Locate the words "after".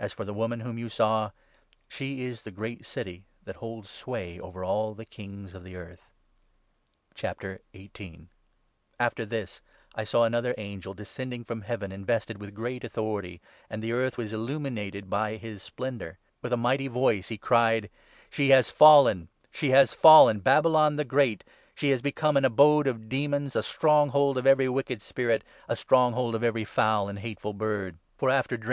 7.22-7.60, 28.28-28.56